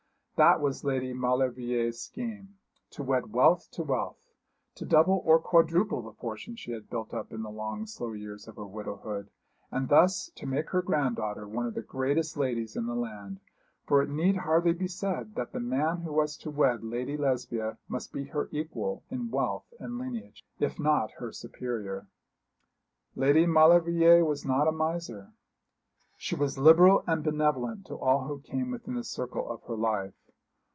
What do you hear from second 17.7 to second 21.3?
must be her equal in wealth and lineage, if not